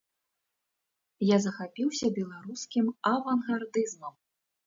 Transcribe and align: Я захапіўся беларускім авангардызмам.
Я 1.31 1.37
захапіўся 1.43 2.05
беларускім 2.17 2.85
авангардызмам. 3.13 4.13